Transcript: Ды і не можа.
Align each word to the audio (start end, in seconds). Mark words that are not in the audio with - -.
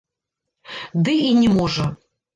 Ды 1.09 1.13
і 1.27 1.31
не 1.43 1.49
можа. 1.59 1.85